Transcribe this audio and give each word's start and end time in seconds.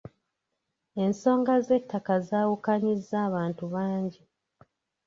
Ensonga 1.03 1.53
z'ettaka 1.65 2.15
zaawukanyizza 2.27 3.15
abantu 3.27 3.63
bangi. 3.73 4.21